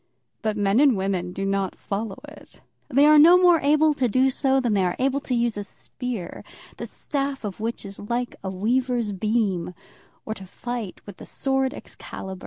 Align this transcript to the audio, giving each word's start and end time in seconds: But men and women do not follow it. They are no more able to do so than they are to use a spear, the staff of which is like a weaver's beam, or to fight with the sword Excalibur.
But 0.41 0.57
men 0.57 0.79
and 0.79 0.97
women 0.97 1.31
do 1.31 1.45
not 1.45 1.75
follow 1.77 2.19
it. 2.27 2.59
They 2.89 3.05
are 3.05 3.19
no 3.19 3.37
more 3.37 3.59
able 3.59 3.93
to 3.93 4.07
do 4.09 4.31
so 4.31 4.59
than 4.59 4.73
they 4.73 4.83
are 4.83 4.95
to 4.95 5.35
use 5.35 5.57
a 5.57 5.63
spear, 5.63 6.43
the 6.77 6.87
staff 6.87 7.43
of 7.43 7.59
which 7.59 7.85
is 7.85 7.99
like 7.99 8.35
a 8.43 8.49
weaver's 8.49 9.11
beam, 9.11 9.75
or 10.25 10.33
to 10.33 10.47
fight 10.47 11.01
with 11.05 11.17
the 11.17 11.27
sword 11.27 11.71
Excalibur. 11.71 12.39